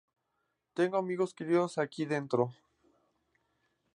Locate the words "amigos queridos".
0.97-1.77